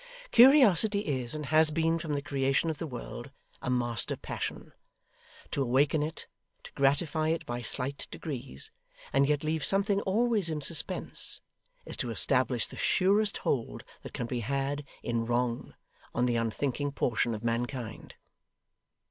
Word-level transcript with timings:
Curiosity 0.31 1.01
is, 1.01 1.35
and 1.35 1.45
has 1.45 1.69
been 1.69 1.99
from 1.99 2.15
the 2.15 2.23
creation 2.23 2.71
of 2.71 2.79
the 2.79 2.87
world, 2.87 3.29
a 3.61 3.69
master 3.69 4.15
passion. 4.17 4.73
To 5.51 5.61
awaken 5.61 6.01
it, 6.01 6.25
to 6.63 6.71
gratify 6.73 7.27
it 7.29 7.45
by 7.45 7.61
slight 7.61 8.07
degrees, 8.09 8.71
and 9.13 9.29
yet 9.29 9.43
leave 9.43 9.63
something 9.63 10.01
always 10.01 10.49
in 10.49 10.59
suspense, 10.59 11.39
is 11.85 11.97
to 11.97 12.09
establish 12.09 12.65
the 12.65 12.77
surest 12.77 13.37
hold 13.45 13.83
that 14.01 14.13
can 14.15 14.25
be 14.25 14.39
had, 14.39 14.85
in 15.03 15.27
wrong, 15.27 15.75
on 16.15 16.25
the 16.25 16.35
unthinking 16.35 16.93
portion 16.93 17.35
of 17.35 17.43
mankind. 17.43 18.15